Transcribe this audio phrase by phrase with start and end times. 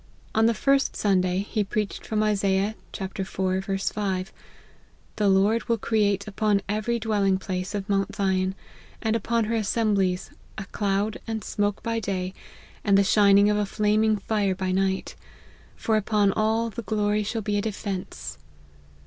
[0.33, 3.27] On the first Sunday, he preached from Isaiah iv.
[3.27, 4.33] 5"
[5.17, 8.55] The Lord will create upon every dwelling place of Mount Zion,
[9.03, 12.33] and upon her assemblies, a cloud and smoke by day,
[12.83, 15.13] and the shining of a flaming fire by night:
[15.75, 18.39] for upon all the glory shall ue a defence."